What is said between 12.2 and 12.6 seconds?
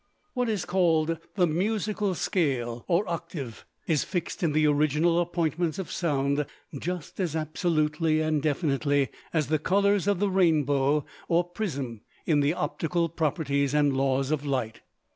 in the